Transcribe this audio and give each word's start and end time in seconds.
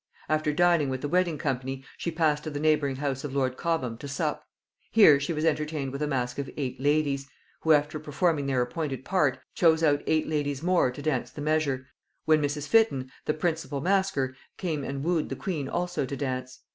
After 0.27 0.51
dining 0.51 0.89
with 0.89 1.01
the 1.01 1.07
wedding 1.07 1.37
company, 1.37 1.85
she 1.95 2.09
passed 2.09 2.43
to 2.45 2.49
the 2.49 2.59
neighbouring 2.59 2.95
house 2.95 3.23
of 3.23 3.35
lord 3.35 3.55
Cobham 3.55 3.99
to 3.99 4.07
sup. 4.07 4.43
Here 4.91 5.19
she 5.19 5.31
was 5.31 5.45
entertained 5.45 5.91
with 5.91 6.01
a 6.01 6.07
mask 6.07 6.39
of 6.39 6.49
eight 6.57 6.79
ladies, 6.81 7.29
who, 7.59 7.73
after 7.73 7.99
performing 7.99 8.47
their 8.47 8.63
appointed 8.63 9.05
part, 9.05 9.37
chose 9.53 9.83
out 9.83 10.01
eight 10.07 10.27
ladies 10.27 10.63
more 10.63 10.89
to 10.89 11.03
dance 11.03 11.29
the 11.29 11.39
measure, 11.41 11.85
when 12.25 12.41
Mrs. 12.41 12.67
Fitton 12.67 13.11
the 13.25 13.35
principal 13.35 13.79
masker 13.79 14.35
came 14.57 14.83
and 14.83 15.03
"wooed" 15.03 15.29
the 15.29 15.35
queen 15.35 15.69
also 15.69 16.07
to 16.07 16.17
dance. 16.17 16.61